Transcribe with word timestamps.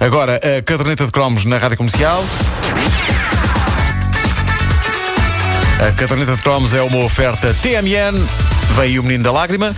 Agora, 0.00 0.36
a 0.36 0.62
caderneta 0.62 1.06
de 1.06 1.10
cromos 1.10 1.44
na 1.44 1.58
rádio 1.58 1.76
comercial. 1.76 2.24
A 5.80 5.92
caderneta 5.92 6.36
de 6.36 6.42
cromos 6.42 6.72
é 6.72 6.80
uma 6.82 7.04
oferta 7.04 7.52
TMN. 7.54 8.16
Aí 8.80 8.98
o 8.98 9.02
menino 9.02 9.24
da 9.24 9.32
lágrima. 9.32 9.74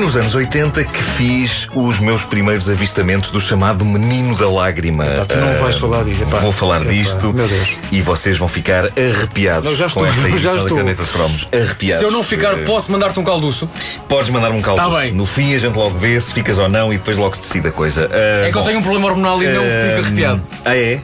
Foi 0.00 0.06
nos 0.06 0.16
anos 0.16 0.34
80 0.34 0.82
que 0.84 1.02
fiz 1.18 1.68
os 1.74 1.98
meus 2.00 2.24
primeiros 2.24 2.70
avistamentos 2.70 3.30
do 3.30 3.38
chamado 3.38 3.84
Menino 3.84 4.34
da 4.34 4.48
Lágrima. 4.48 5.04
Epá, 5.06 5.26
tu 5.26 5.36
não 5.36 5.50
Ah, 5.50 5.56
vais 5.60 5.76
falar 5.76 6.04
disto, 6.04 6.22
epá. 6.22 6.38
Vou 6.38 6.52
falar 6.52 6.80
Epá, 6.80 6.90
disto 6.90 7.34
meu 7.34 7.46
Deus. 7.46 7.68
e 7.92 8.00
vocês 8.00 8.38
vão 8.38 8.48
ficar 8.48 8.86
arrepiados 8.86 9.62
Não, 9.68 9.76
já 9.76 9.84
estou, 9.88 10.02
com 10.02 10.08
esta 10.08 10.22
já 10.38 10.54
estou. 10.54 10.70
da 10.70 10.76
caneta 10.76 11.02
de 11.04 11.08
cromos. 11.10 11.48
Arrepiados. 11.52 11.98
Se 11.98 12.04
eu 12.06 12.10
não 12.10 12.22
ficar, 12.22 12.54
Eh, 12.58 12.64
posso 12.64 12.90
mandar-te 12.90 13.20
um 13.20 13.24
calduço? 13.24 13.68
Podes 14.08 14.30
mandar-me 14.30 14.56
um 14.58 14.62
caldo. 14.62 14.80
Tá 14.80 14.88
bem. 15.00 15.12
No 15.12 15.26
fim 15.26 15.54
a 15.54 15.58
gente 15.58 15.76
logo 15.76 15.98
vê 15.98 16.18
se 16.18 16.32
ficas 16.32 16.56
ou 16.56 16.66
não 16.70 16.90
e 16.90 16.96
depois 16.96 17.18
logo 17.18 17.36
se 17.36 17.42
decide 17.42 17.68
a 17.68 17.72
coisa. 17.72 18.08
Ah, 18.10 18.46
É 18.46 18.50
que 18.50 18.56
eu 18.56 18.62
bom. 18.62 18.66
tenho 18.66 18.78
um 18.78 18.82
problema 18.82 19.06
hormonal 19.08 19.42
e 19.42 19.46
não 19.48 19.62
Ahm, 19.62 19.66
fico 19.96 20.06
arrepiado. 20.06 20.40
Ah, 20.64 20.74
é? 20.78 21.00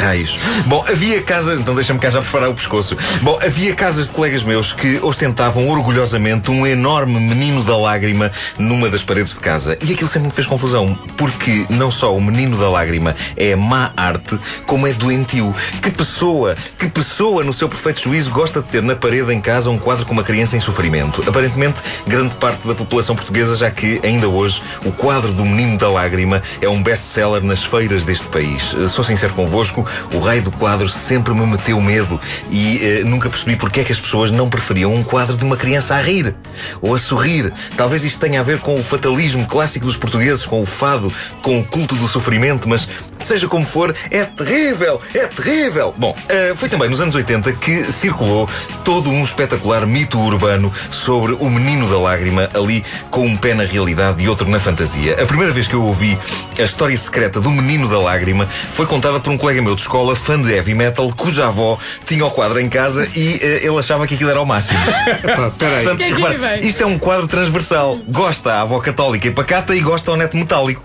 Raios. 0.00 0.38
Bom, 0.66 0.84
havia 0.88 1.22
casas. 1.22 1.60
Então 1.60 1.74
deixa-me 1.74 1.98
cá 1.98 2.10
já 2.10 2.20
preparar 2.20 2.48
o 2.48 2.54
pescoço. 2.54 2.96
Bom, 3.20 3.38
havia 3.42 3.74
casas 3.74 4.06
de 4.06 4.12
colegas 4.12 4.42
meus 4.42 4.72
que 4.72 4.98
ostentavam 5.02 5.68
orgulhosamente 5.68 6.50
um 6.50 6.66
enorme 6.66 7.20
menino 7.20 7.62
da 7.62 7.76
lágrima 7.76 8.30
numa 8.58 8.88
das 8.88 9.02
paredes 9.02 9.34
de 9.34 9.40
casa. 9.40 9.76
E 9.82 9.92
aquilo 9.92 10.08
sempre 10.08 10.28
me 10.28 10.34
fez 10.34 10.46
confusão, 10.46 10.98
porque 11.16 11.66
não 11.68 11.90
só 11.90 12.16
o 12.16 12.20
menino 12.20 12.56
da 12.56 12.68
lágrima 12.68 13.14
é 13.36 13.54
má 13.54 13.92
arte, 13.96 14.38
como 14.66 14.86
é 14.86 14.92
doentio. 14.92 15.54
Que 15.82 15.90
pessoa, 15.90 16.56
que 16.78 16.88
pessoa 16.88 17.44
no 17.44 17.52
seu 17.52 17.68
perfeito 17.68 18.00
juízo 18.00 18.30
gosta 18.30 18.60
de 18.60 18.68
ter 18.68 18.82
na 18.82 18.96
parede 18.96 19.32
em 19.32 19.40
casa 19.40 19.70
um 19.70 19.78
quadro 19.78 20.06
com 20.06 20.12
uma 20.12 20.24
criança 20.24 20.56
em 20.56 20.60
sofrimento? 20.60 21.22
Aparentemente, 21.28 21.80
grande 22.06 22.34
parte 22.36 22.66
da 22.66 22.74
população 22.74 23.14
portuguesa, 23.14 23.56
já 23.56 23.70
que 23.70 24.00
ainda 24.02 24.28
hoje 24.28 24.62
o 24.84 24.92
quadro 24.92 25.32
do 25.32 25.44
menino 25.44 25.76
da 25.78 25.88
lágrima 25.88 26.42
é 26.60 26.68
um 26.68 26.82
best-seller 26.82 27.42
nas 27.42 27.62
feiras 27.62 28.04
deste 28.04 28.26
país. 28.26 28.74
Sou 28.88 29.04
sincero 29.04 29.32
convosco, 29.34 29.81
o 30.12 30.18
raio 30.18 30.42
do 30.42 30.50
quadro 30.50 30.88
sempre 30.88 31.32
me 31.34 31.46
meteu 31.46 31.80
medo 31.80 32.20
e 32.50 32.80
eh, 32.82 33.04
nunca 33.04 33.28
percebi 33.28 33.56
porque 33.56 33.80
é 33.80 33.84
que 33.84 33.92
as 33.92 34.00
pessoas 34.00 34.30
não 34.30 34.48
preferiam 34.48 34.94
um 34.94 35.02
quadro 35.02 35.36
de 35.36 35.44
uma 35.44 35.56
criança 35.56 35.94
a 35.94 36.00
rir 36.00 36.34
ou 36.80 36.94
a 36.94 36.98
sorrir. 36.98 37.52
Talvez 37.76 38.04
isto 38.04 38.20
tenha 38.20 38.40
a 38.40 38.42
ver 38.42 38.60
com 38.60 38.78
o 38.78 38.82
fatalismo 38.82 39.46
clássico 39.46 39.86
dos 39.86 39.96
portugueses, 39.96 40.44
com 40.44 40.60
o 40.60 40.66
fado, 40.66 41.12
com 41.42 41.58
o 41.58 41.64
culto 41.64 41.94
do 41.94 42.08
sofrimento, 42.08 42.68
mas 42.68 42.88
seja 43.22 43.48
como 43.48 43.64
for, 43.64 43.94
é 44.10 44.24
terrível, 44.24 45.00
é 45.14 45.26
terrível. 45.26 45.94
Bom, 45.96 46.16
eh, 46.28 46.54
foi 46.56 46.68
também 46.68 46.88
nos 46.88 47.00
anos 47.00 47.14
80 47.14 47.52
que 47.54 47.84
circulou 47.84 48.48
todo 48.84 49.10
um 49.10 49.22
espetacular 49.22 49.86
mito 49.86 50.18
urbano 50.18 50.72
sobre 50.90 51.32
o 51.32 51.48
menino 51.48 51.88
da 51.88 51.98
lágrima, 51.98 52.48
ali 52.54 52.84
com 53.10 53.26
um 53.26 53.36
pé 53.36 53.54
na 53.54 53.64
realidade 53.64 54.22
e 54.22 54.28
outro 54.28 54.48
na 54.48 54.58
fantasia. 54.58 55.22
A 55.22 55.26
primeira 55.26 55.52
vez 55.52 55.68
que 55.68 55.74
eu 55.74 55.82
ouvi 55.82 56.18
a 56.58 56.62
história 56.62 56.96
secreta 56.96 57.40
do 57.40 57.50
menino 57.50 57.88
da 57.88 57.98
lágrima 57.98 58.46
foi 58.74 58.86
contada 58.86 59.20
por 59.20 59.30
um 59.30 59.38
colega 59.38 59.62
meu 59.62 59.74
de 59.74 59.82
escola, 59.82 60.14
fã 60.16 60.40
de 60.40 60.52
heavy 60.52 60.74
metal, 60.74 61.12
cuja 61.16 61.46
avó 61.46 61.78
tinha 62.06 62.24
o 62.24 62.30
quadro 62.30 62.60
em 62.60 62.68
casa 62.68 63.08
e 63.14 63.38
eh, 63.42 63.60
ele 63.62 63.78
achava 63.78 64.06
que 64.06 64.14
aquilo 64.14 64.30
era 64.30 64.40
o 64.40 64.46
máximo. 64.46 64.80
Epá, 65.22 65.50
peraí. 65.50 65.84
Portanto, 65.84 66.02
é 66.02 66.08
repara, 66.08 66.66
isto 66.66 66.82
é 66.82 66.86
um 66.86 66.98
quadro 66.98 67.28
transversal. 67.28 67.98
Gosta 68.08 68.54
a 68.54 68.60
avó 68.62 68.78
católica 68.80 69.28
e 69.28 69.30
pacata 69.30 69.74
e 69.74 69.80
gosta 69.80 70.10
ao 70.10 70.16
neto 70.16 70.36
metálico. 70.36 70.84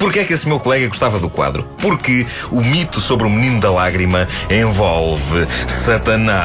Porquê 0.00 0.20
é 0.20 0.24
que 0.24 0.32
esse 0.32 0.48
meu 0.48 0.58
colega 0.58 0.88
gostava 0.88 1.18
do 1.18 1.28
quadro? 1.28 1.62
Porque 1.78 2.26
o 2.50 2.62
mito 2.62 3.02
sobre 3.02 3.26
o 3.26 3.30
menino 3.30 3.60
da 3.60 3.70
lágrima 3.70 4.26
envolve 4.48 5.46
Satanás. 5.68 6.40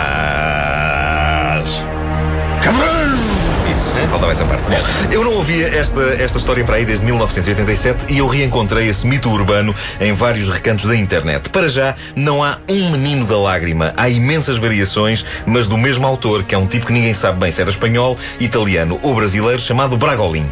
Isso, 3.70 3.94
faltava 4.12 4.34
essa 4.34 4.44
parte. 4.44 4.62
Bom, 4.64 4.84
eu 5.10 5.24
não 5.24 5.36
ouvia 5.36 5.68
esta, 5.68 6.02
esta 6.20 6.38
história 6.38 6.66
para 6.66 6.76
aí 6.76 6.86
desde 6.86 7.06
1987 7.06 8.14
e 8.14 8.18
eu 8.18 8.28
reencontrei 8.28 8.90
esse 8.90 9.08
mito 9.08 9.30
urbano 9.30 9.74
em 10.02 10.12
vários 10.12 10.50
recantos 10.50 10.88
da 10.88 10.96
internet. 10.96 11.48
Para 11.50 11.70
já, 11.70 11.96
não 12.14 12.44
há 12.44 12.58
um 12.70 12.92
menino 12.92 13.26
da 13.26 13.38
lágrima. 13.38 13.94
Há 13.96 14.10
imensas 14.10 14.58
variações, 14.58 15.26
mas 15.46 15.66
do 15.66 15.78
mesmo 15.78 16.06
autor, 16.06 16.44
que 16.44 16.54
é 16.54 16.58
um 16.58 16.68
tipo 16.68 16.88
que 16.88 16.94
ninguém 16.94 17.14
sabe 17.14 17.40
bem 17.40 17.54
se 17.54 17.62
era 17.62 17.70
espanhol, 17.70 18.18
italiano 18.38 19.00
ou 19.02 19.16
brasileiro, 19.16 19.62
chamado 19.62 19.96
Bragolin. 19.96 20.46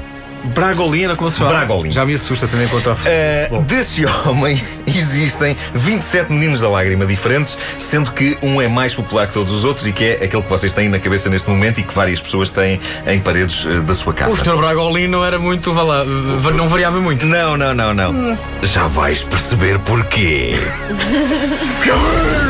Bragolina, 0.46 1.16
como 1.16 1.30
se 1.32 1.38
chama? 1.40 1.52
Bragolin. 1.52 1.92
Já 1.92 2.06
me 2.06 2.14
assusta 2.14 2.46
em 2.46 2.68
conta 2.68 2.92
a 2.92 2.94
Uh, 2.94 3.50
Bom. 3.50 3.64
desse 3.64 4.06
homem 4.28 4.62
existem 4.88 5.56
27 5.74 6.32
meninos 6.32 6.60
da 6.62 6.70
lágrima 6.70 7.06
diferentes, 7.06 7.58
sendo 7.78 8.12
que 8.12 8.38
um 8.42 8.62
é 8.62 8.68
mais 8.68 8.94
popular 8.94 9.28
que 9.28 9.34
todos 9.34 9.52
os 9.52 9.64
outros 9.64 9.88
e 9.88 9.92
que 9.92 10.04
é 10.06 10.14
aquele 10.26 10.42
que 10.44 10.50
vocês 10.50 10.72
têm 10.74 10.90
na 10.90 11.00
cabeça 11.00 11.30
neste 11.30 11.50
momento 11.50 11.80
e 11.80 11.84
que 11.84 11.94
várias 11.94 12.20
pessoas 12.20 12.52
têm 12.52 12.80
em 13.08 13.20
paredes 13.20 13.66
uh, 13.66 13.82
da 13.82 13.94
sua 13.94 14.14
casa. 14.14 14.32
O 14.32 14.38
Sr. 14.38 14.58
Bragolino 14.58 15.18
não 15.20 15.26
era 15.26 15.40
muito, 15.40 15.72
vá 15.74 15.82
lá, 15.84 16.04
va- 16.40 16.52
não 16.52 16.68
variava 16.68 17.00
muito. 17.00 17.26
Não, 17.26 17.56
não, 17.58 17.74
não, 17.74 17.94
não. 17.94 18.38
Já 18.64 18.88
vais 18.88 19.24
perceber 19.24 19.80
porquê. 19.80 20.54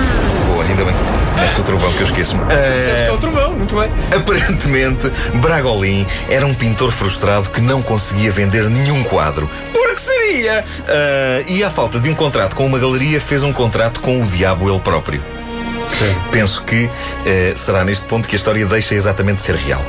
metes 1.44 1.60
o 1.60 1.64
trovão 1.64 1.92
que 1.92 2.00
eu 2.00 2.06
esqueço-me. 2.06 2.42
É 2.52 3.12
o 3.12 3.18
trovão, 3.18 3.54
muito 3.54 3.76
bem. 3.76 3.90
Aparentemente, 4.16 5.10
Bragolin 5.36 6.06
era 6.30 6.46
um 6.46 6.54
pintor 6.54 6.92
frustrado 6.92 7.50
que 7.50 7.60
não 7.60 7.82
conseguia 7.82 8.32
vender 8.32 8.70
nenhum 8.70 9.04
quadro. 9.04 9.50
Por 9.74 9.94
que 9.94 10.02
seria? 10.02 10.64
Ah, 10.88 11.44
e 11.48 11.64
à 11.64 11.70
falta 11.70 12.00
de 12.00 12.10
um 12.10 12.16
contrato 12.16 12.56
com 12.56 12.66
uma 12.66 12.80
galeria, 12.80 13.20
fez 13.20 13.44
um 13.44 13.52
contrato 13.52 14.00
com 14.00 14.22
o 14.22 14.26
diabo 14.26 14.70
ele 14.70 14.80
próprio. 14.80 15.22
Penso 16.32 16.64
que 16.64 16.90
eh, 17.26 17.54
será 17.56 17.86
neste 17.86 18.06
ponto 18.06 18.28
que 18.28 18.36
a 18.36 18.38
história 18.38 18.66
deixa 18.66 18.96
exatamente 18.96 19.38
de 19.38 19.44
ser 19.44 19.56
real. 19.56 19.82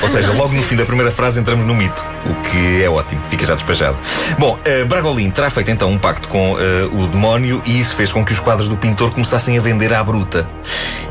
Ou 0.00 0.08
seja, 0.08 0.32
logo 0.32 0.54
no 0.54 0.62
fim 0.64 0.76
da 0.76 0.86
primeira 0.86 1.10
frase 1.10 1.40
entramos 1.40 1.66
no 1.66 1.74
mito, 1.74 2.04
o 2.26 2.34
que 2.42 2.82
é 2.82 2.88
ótimo, 2.88 3.22
fica 3.28 3.44
já 3.46 3.54
despejado. 3.54 3.96
Bom, 4.38 4.58
eh, 4.64 4.84
Bragolin 4.84 5.30
terá 5.30 5.50
feito 5.50 5.70
então 5.70 5.90
um 5.90 5.98
pacto 5.98 6.28
com 6.28 6.56
eh, 6.58 6.88
o 6.92 7.06
demónio 7.06 7.62
e 7.66 7.80
isso 7.80 7.94
fez 7.94 8.12
com 8.12 8.24
que 8.24 8.32
os 8.32 8.40
quadros 8.40 8.68
do 8.68 8.76
pintor 8.76 9.12
começassem 9.12 9.56
a 9.56 9.60
vender 9.60 9.92
à 9.92 10.02
bruta. 10.02 10.46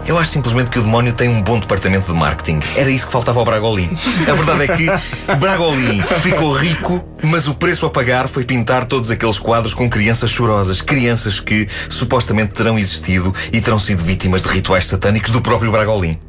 Eu 0.05 0.17
acho 0.17 0.31
simplesmente 0.31 0.71
que 0.71 0.79
o 0.79 0.81
demónio 0.81 1.13
tem 1.13 1.29
um 1.29 1.41
bom 1.41 1.59
departamento 1.59 2.11
de 2.11 2.17
marketing. 2.17 2.59
Era 2.75 2.89
isso 2.89 3.05
que 3.05 3.11
faltava 3.11 3.39
ao 3.39 3.45
Bragolin. 3.45 3.89
A 4.27 4.33
verdade 4.33 4.63
é 4.63 4.67
que 4.75 5.35
Bragolin 5.35 6.01
ficou 6.23 6.53
rico, 6.53 7.03
mas 7.21 7.47
o 7.47 7.53
preço 7.53 7.85
a 7.85 7.89
pagar 7.89 8.27
foi 8.27 8.43
pintar 8.43 8.85
todos 8.85 9.11
aqueles 9.11 9.37
quadros 9.37 9.73
com 9.73 9.89
crianças 9.89 10.31
chorosas. 10.31 10.81
Crianças 10.81 11.39
que 11.39 11.67
supostamente 11.89 12.53
terão 12.53 12.77
existido 12.79 13.33
e 13.51 13.61
terão 13.61 13.77
sido 13.77 14.03
vítimas 14.03 14.41
de 14.41 14.49
rituais 14.49 14.87
satânicos 14.87 15.31
do 15.31 15.41
próprio 15.41 15.71
Bragolin. 15.71 16.28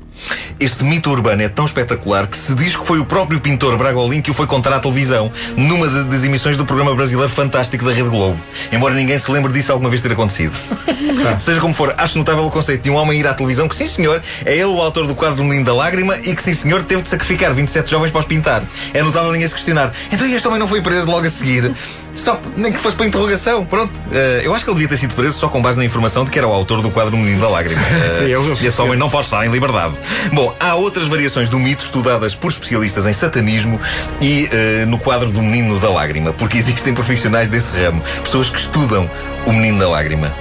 Este 0.59 0.85
mito 0.85 1.11
urbano 1.11 1.41
é 1.43 1.49
tão 1.49 1.65
espetacular 1.65 2.27
que 2.27 2.37
se 2.37 2.55
diz 2.55 2.77
que 2.77 2.87
foi 2.87 2.99
o 2.99 3.05
próprio 3.05 3.41
pintor 3.41 3.77
Bragolin 3.79 4.21
que 4.21 4.31
o 4.31 4.35
foi 4.35 4.47
contar 4.47 4.73
à 4.75 4.79
televisão, 4.81 5.33
numa 5.57 5.87
das 5.89 6.23
emissões 6.25 6.57
do 6.57 6.67
programa 6.67 6.95
brasileiro 6.95 7.31
fantástico 7.31 7.85
da 7.85 7.93
Rede 7.93 8.09
Globo. 8.11 8.39
Embora 8.71 8.95
ninguém 8.95 9.19
se 9.19 9.31
lembre 9.31 9.53
disso 9.53 9.73
alguma 9.73 9.89
vez 9.89 10.03
ter 10.03 10.13
acontecido. 10.13 10.53
Seja 11.41 11.61
como 11.61 11.73
for, 11.73 11.95
acho 11.97 12.19
notável 12.19 12.45
o 12.45 12.51
conceito 12.51 12.83
de 12.83 12.91
um 12.91 12.95
homem 12.97 13.19
ir 13.19 13.27
à 13.27 13.33
televisão 13.35 13.67
que, 13.69 13.75
sim 13.75 13.87
senhor, 13.87 14.23
é 14.45 14.53
ele 14.55 14.65
o 14.65 14.81
autor 14.81 15.07
do 15.07 15.15
quadro 15.15 15.37
do 15.37 15.45
Menino 15.45 15.65
da 15.65 15.75
Lágrima 15.75 16.17
e 16.19 16.35
que, 16.35 16.43
sim 16.43 16.55
senhor, 16.55 16.83
teve 16.83 17.03
de 17.03 17.09
sacrificar 17.09 17.53
27 17.55 17.91
jovens 17.91 18.11
para 18.11 18.21
os 18.21 18.27
pintar. 18.27 18.63
É 18.93 19.03
notável 19.03 19.33
ninguém 19.33 19.49
se 19.49 19.55
questionar. 19.55 19.93
Então 20.13 20.27
e 20.27 20.35
este 20.35 20.47
homem 20.47 20.61
não 20.61 20.69
foi 20.69 20.81
preso 20.83 21.11
logo 21.11 21.27
a 21.27 21.31
seguir? 21.31 21.73
Só, 22.17 22.39
nem 22.57 22.73
que 22.73 22.79
fosse 22.79 22.97
para 22.97 23.07
interrogação, 23.07 23.65
pronto. 23.65 23.93
Eh, 24.13 24.43
eu 24.45 24.55
acho 24.55 24.65
que 24.65 24.71
ele 24.71 24.75
devia 24.81 24.89
ter 24.89 24.97
sido 24.99 25.15
preso 25.15 25.39
só 25.39 25.49
com 25.49 25.63
base 25.63 25.79
na 25.79 25.85
informação 25.85 26.25
de 26.25 26.31
que 26.31 26.39
era 26.39 26.47
o 26.47 26.53
autor 26.53 26.83
do 26.83 26.91
quadro 26.91 27.17
Menino 27.17 27.41
da 27.41 27.49
Lágrima. 27.49 27.81
Eh, 27.91 28.19
Sim, 28.19 28.25
eu- 28.27 28.59
e 28.61 28.67
esse 28.67 28.83
homem 28.83 28.99
não 28.99 29.09
pode 29.09 29.25
estar 29.27 29.47
em 29.47 29.51
liberdade. 29.51 29.95
Bom, 30.33 30.55
há 30.59 30.75
outras 30.75 31.07
variações 31.09 31.49
do 31.49 31.59
mito 31.59 31.85
estudadas 31.85 32.35
por 32.35 32.51
especialistas 32.51 33.07
em 33.07 33.13
satanismo 33.13 33.81
e 34.21 34.49
eh, 34.53 34.85
no 34.87 34.99
quadro 34.99 35.31
do 35.31 35.43
Menino 35.43 35.79
da 35.79 35.91
Lágrima, 35.91 36.33
porque 36.33 36.59
existem 36.59 36.95
profissionais 36.95 37.49
desse 37.49 37.77
ramo, 37.77 38.03
pessoas 38.23 38.49
que 38.49 38.59
estudam 38.59 39.11
o 39.47 39.53
Menino 39.53 39.79
da 39.79 39.89
Lágrima. 39.89 40.33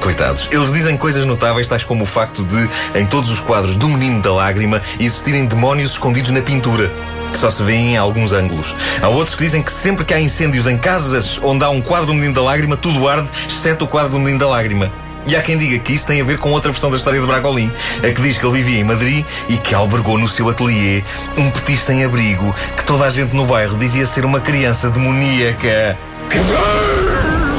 Coitados. 0.00 0.48
Eles 0.52 0.72
dizem 0.72 0.96
coisas 0.96 1.24
notáveis, 1.24 1.66
tais 1.68 1.84
como 1.84 2.04
o 2.04 2.06
facto 2.06 2.44
de, 2.44 2.68
em 2.98 3.06
todos 3.06 3.30
os 3.30 3.40
quadros 3.40 3.76
do 3.76 3.88
Menino 3.88 4.20
da 4.20 4.32
Lágrima, 4.32 4.82
existirem 5.00 5.46
demónios 5.46 5.92
escondidos 5.92 6.30
na 6.30 6.42
pintura. 6.42 6.92
Que 7.32 7.38
só 7.38 7.50
se 7.50 7.62
vêem 7.62 7.94
em 7.94 7.96
alguns 7.96 8.32
ângulos. 8.32 8.74
Há 9.02 9.08
outros 9.08 9.34
que 9.34 9.44
dizem 9.44 9.62
que 9.62 9.72
sempre 9.72 10.04
que 10.04 10.14
há 10.14 10.20
incêndios 10.20 10.66
em 10.66 10.78
casas 10.78 11.40
onde 11.42 11.64
há 11.64 11.70
um 11.70 11.82
quadro 11.82 12.06
do 12.06 12.14
Menino 12.14 12.34
da 12.34 12.42
Lágrima, 12.42 12.76
tudo 12.76 13.08
arde, 13.08 13.28
exceto 13.48 13.84
o 13.84 13.88
quadro 13.88 14.12
do 14.12 14.18
Menino 14.18 14.38
da 14.38 14.48
Lágrima. 14.48 15.05
E 15.26 15.34
há 15.34 15.42
quem 15.42 15.58
diga 15.58 15.78
que 15.80 15.92
isso 15.92 16.06
tem 16.06 16.20
a 16.20 16.24
ver 16.24 16.38
com 16.38 16.52
outra 16.52 16.70
versão 16.70 16.90
da 16.90 16.96
história 16.96 17.20
de 17.20 17.26
Bragolin, 17.26 17.70
a 17.98 18.12
que 18.12 18.22
diz 18.22 18.38
que 18.38 18.46
ele 18.46 18.62
vivia 18.62 18.80
em 18.80 18.84
Madrid 18.84 19.24
e 19.48 19.56
que 19.56 19.74
albergou 19.74 20.16
no 20.18 20.28
seu 20.28 20.48
ateliê 20.48 21.02
um 21.36 21.50
petit 21.50 21.76
sem 21.76 22.04
abrigo 22.04 22.54
que 22.76 22.84
toda 22.84 23.04
a 23.04 23.10
gente 23.10 23.34
no 23.34 23.44
bairro 23.44 23.76
dizia 23.76 24.06
ser 24.06 24.24
uma 24.24 24.40
criança 24.40 24.88
demoníaca. 24.88 25.98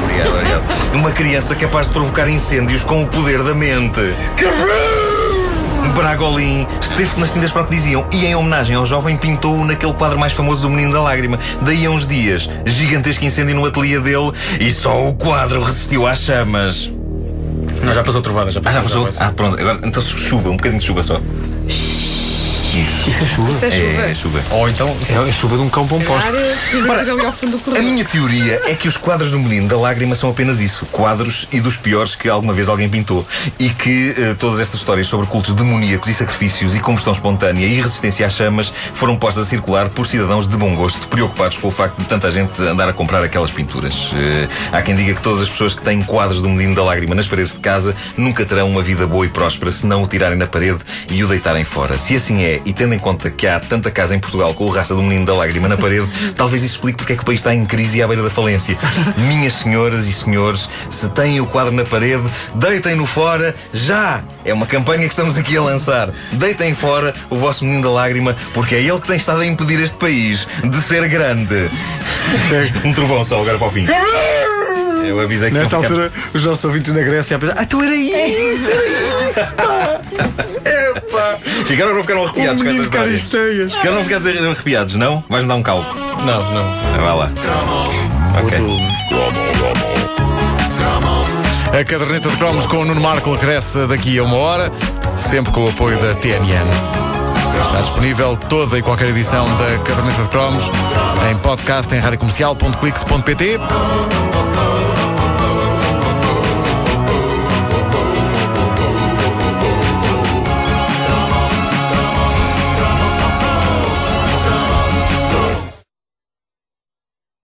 Obrigado, 0.01 0.33
obrigado. 0.33 0.95
Uma 0.95 1.11
criança 1.11 1.55
capaz 1.55 1.87
de 1.87 1.93
provocar 1.93 2.29
incêndios 2.29 2.83
com 2.83 3.03
o 3.03 3.07
poder 3.07 3.43
da 3.43 3.53
mente. 3.53 4.13
Bragolin 5.93 6.67
esteve-se 6.79 7.19
nas 7.19 7.33
tintas 7.33 7.51
para 7.51 7.63
o 7.63 7.65
que 7.65 7.75
diziam 7.75 8.07
e, 8.13 8.25
em 8.25 8.35
homenagem 8.35 8.75
ao 8.75 8.85
jovem, 8.85 9.17
pintou-o 9.17 9.65
naquele 9.65 9.93
quadro 9.93 10.19
mais 10.19 10.31
famoso 10.31 10.61
do 10.61 10.69
Menino 10.69 10.93
da 10.93 11.01
Lágrima. 11.01 11.39
Daí 11.61 11.85
a 11.87 11.89
uns 11.89 12.07
dias, 12.07 12.47
gigantesco 12.65 13.25
incêndio 13.25 13.55
no 13.55 13.65
ateliê 13.65 13.99
dele 13.99 14.31
e 14.59 14.71
só 14.71 15.07
o 15.07 15.15
quadro 15.15 15.63
resistiu 15.63 16.05
às 16.05 16.19
chamas. 16.19 16.91
Não, 17.87 17.93
já 17.93 18.03
passou 18.03 18.21
trovada, 18.21 18.51
já 18.51 18.59
Ah, 18.59 18.63
passou. 18.63 18.77
já 18.81 18.83
passou? 18.83 19.05
passou. 19.05 19.25
Ah, 19.25 19.31
pronto. 19.31 19.59
Agora, 19.59 19.79
então 19.83 20.03
chuva, 20.03 20.49
um 20.49 20.57
bocadinho 20.57 20.79
de 20.81 20.85
chuva 20.87 21.01
só. 21.03 21.21
Isso. 22.81 23.09
Isso 23.09 23.23
é 23.23 23.27
chuva. 23.27 23.51
Isso 23.51 23.65
é 23.65 23.71
chuva. 23.71 24.01
É, 24.01 24.13
chuva. 24.13 24.41
Ou 24.51 24.69
então, 24.69 24.97
É 25.09 25.17
a 25.17 25.31
chuva 25.31 25.57
de 25.57 25.63
um 25.63 25.69
cão 25.69 25.85
bom 25.85 25.99
posto. 26.01 26.31
Do 26.31 26.83
A 27.77 27.81
minha 27.81 28.05
teoria 28.05 28.61
é 28.65 28.75
que 28.75 28.87
os 28.87 28.97
quadros 28.97 29.31
do 29.31 29.39
Menino 29.39 29.67
da 29.67 29.77
Lágrima 29.77 30.15
são 30.15 30.29
apenas 30.29 30.59
isso, 30.59 30.85
quadros 30.87 31.47
e 31.51 31.59
dos 31.59 31.77
piores 31.77 32.15
que 32.15 32.29
alguma 32.29 32.53
vez 32.53 32.69
alguém 32.69 32.89
pintou. 32.89 33.25
E 33.59 33.69
que 33.69 34.13
eh, 34.17 34.35
todas 34.35 34.59
estas 34.59 34.79
histórias 34.79 35.07
sobre 35.07 35.27
cultos 35.27 35.53
demoníacos 35.53 36.09
e 36.09 36.13
sacrifícios 36.13 36.75
e 36.75 36.79
combustão 36.79 37.13
espontânea 37.13 37.65
e 37.65 37.81
resistência 37.81 38.25
às 38.25 38.33
chamas 38.33 38.71
foram 38.93 39.17
postas 39.17 39.47
a 39.47 39.49
circular 39.49 39.89
por 39.89 40.05
cidadãos 40.05 40.47
de 40.47 40.55
bom 40.55 40.75
gosto, 40.75 41.07
preocupados 41.07 41.57
com 41.57 41.67
o 41.67 41.71
facto 41.71 41.97
de 41.97 42.05
tanta 42.05 42.29
gente 42.29 42.61
andar 42.61 42.89
a 42.89 42.93
comprar 42.93 43.23
aquelas 43.23 43.51
pinturas. 43.51 44.11
Eh, 44.13 44.47
há 44.71 44.81
quem 44.81 44.95
diga 44.95 45.13
que 45.13 45.21
todas 45.21 45.41
as 45.41 45.49
pessoas 45.49 45.73
que 45.73 45.81
têm 45.81 46.01
quadros 46.03 46.41
do 46.41 46.49
Menino 46.49 46.75
da 46.75 46.83
Lágrima 46.83 47.15
nas 47.15 47.27
paredes 47.27 47.53
de 47.53 47.59
casa 47.59 47.95
nunca 48.15 48.45
terão 48.45 48.69
uma 48.69 48.81
vida 48.81 49.07
boa 49.07 49.25
e 49.25 49.29
próspera 49.29 49.71
se 49.71 49.85
não 49.87 50.03
o 50.03 50.07
tirarem 50.07 50.37
na 50.37 50.47
parede 50.47 50.79
e 51.09 51.23
o 51.23 51.27
deitarem 51.27 51.63
fora. 51.63 51.97
Se 51.97 52.15
assim 52.15 52.43
é, 52.43 52.61
e 52.67 52.73
tendo 52.73 52.93
em 52.93 52.99
conta 52.99 53.31
que 53.31 53.47
há 53.47 53.59
tanta 53.61 53.89
casa 53.89 54.13
em 54.13 54.19
Portugal 54.19 54.53
com 54.53 54.65
o 54.65 54.69
raça 54.69 54.93
do 54.93 55.01
Menino 55.01 55.25
da 55.25 55.33
Lágrima 55.33 55.69
na 55.69 55.77
parede, 55.77 56.05
talvez 56.35 56.61
isso 56.63 56.75
explique 56.75 56.97
porque 56.97 57.13
é 57.13 57.15
que 57.15 57.21
o 57.21 57.25
país 57.25 57.39
está 57.39 57.53
em 57.55 57.65
crise 57.65 57.99
e 57.99 58.03
à 58.03 58.07
beira 58.07 58.21
da 58.21 58.29
falência. 58.29 58.77
Minhas 59.17 59.53
senhoras 59.53 60.05
e 60.05 60.11
senhores, 60.13 60.69
se 60.89 61.07
têm 61.09 61.39
o 61.39 61.45
quadro 61.45 61.71
na 61.73 61.85
parede, 61.85 62.23
deitem-no 62.55 63.05
fora 63.05 63.55
já! 63.73 64.21
É 64.43 64.53
uma 64.53 64.65
campanha 64.65 65.03
que 65.07 65.13
estamos 65.13 65.37
aqui 65.37 65.55
a 65.57 65.61
lançar. 65.61 66.09
Deitem 66.33 66.73
fora 66.75 67.13
o 67.29 67.37
vosso 67.37 67.63
Menino 67.63 67.83
da 67.83 67.89
Lágrima, 67.89 68.35
porque 68.53 68.75
é 68.75 68.81
ele 68.81 68.99
que 68.99 69.07
tem 69.07 69.17
estado 69.17 69.41
a 69.41 69.45
impedir 69.45 69.79
este 69.81 69.97
país 69.97 70.47
de 70.63 70.81
ser 70.81 71.07
grande. 71.07 71.69
um 72.83 72.93
trovão 72.93 73.23
só 73.23 73.41
agora 73.41 73.57
para 73.57 73.67
o 73.67 73.71
fim. 73.71 73.85
Eu 75.05 75.21
avisei 75.21 75.49
que 75.49 75.57
Nesta 75.57 75.77
ficava- 75.77 76.01
altura, 76.01 76.13
os 76.33 76.43
nossos 76.43 76.65
ouvintes 76.65 76.93
na 76.93 77.01
Grécia 77.01 77.37
a 77.37 77.39
pensar: 77.39 77.55
Ah, 77.57 77.63
então 77.63 77.81
era 77.81 77.95
isso, 77.95 78.69
era 78.69 79.41
isso, 79.43 79.53
pá! 79.53 80.01
Ficaram 81.67 81.89
ou 81.89 81.95
não 81.95 82.01
ficaram 82.01 82.23
arrepiados 82.23 82.61
com 82.63 82.69
esta 82.69 82.81
história? 82.83 83.05
caristeias. 83.07 83.73
Ficaram 83.73 83.97
ou 83.97 84.03
não 84.03 84.09
ficaram 84.09 84.51
arrepiados, 84.51 84.95
não? 84.95 85.23
Vais-me 85.29 85.49
dar 85.49 85.55
um 85.55 85.63
caldo. 85.63 85.93
não, 85.95 86.51
não. 86.53 86.63
Ah, 86.63 86.97
Vá 87.03 87.13
lá. 87.13 87.31
Ok. 88.41 88.57
A 91.77 91.83
caderneta 91.83 92.29
de 92.29 92.37
cromos 92.37 92.65
com 92.65 92.77
o 92.77 92.85
Nuno 92.85 93.01
Marco 93.01 93.37
cresce 93.37 93.85
daqui 93.87 94.17
a 94.17 94.23
uma 94.23 94.37
hora, 94.37 94.71
sempre 95.15 95.51
com 95.51 95.65
o 95.65 95.69
apoio 95.69 95.99
da 95.99 96.15
TMN. 96.15 96.71
Está 97.65 97.81
disponível 97.81 98.37
toda 98.37 98.79
e 98.79 98.81
qualquer 98.81 99.09
edição 99.09 99.45
da 99.57 99.77
caderneta 99.83 100.23
de 100.23 100.29
cromos 100.29 100.63
em 101.29 101.37
podcast 101.37 101.93
em 101.93 101.99
radiocomercial.clix.pt 101.99 103.59